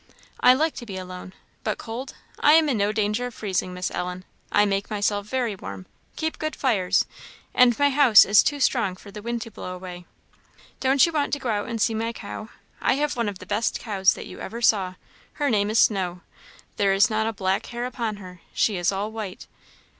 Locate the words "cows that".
13.79-14.25